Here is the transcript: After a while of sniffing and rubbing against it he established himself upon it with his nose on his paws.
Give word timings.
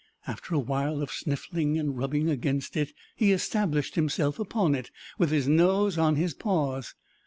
After 0.25 0.55
a 0.55 0.59
while 0.59 1.03
of 1.03 1.11
sniffing 1.11 1.77
and 1.77 1.95
rubbing 1.95 2.27
against 2.27 2.75
it 2.75 2.91
he 3.15 3.31
established 3.31 3.93
himself 3.93 4.39
upon 4.39 4.73
it 4.73 4.89
with 5.19 5.29
his 5.29 5.47
nose 5.47 5.95
on 5.95 6.15
his 6.15 6.33
paws. 6.33 6.95